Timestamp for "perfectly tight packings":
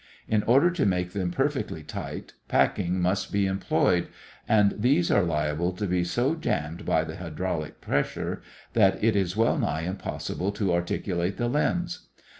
1.29-2.99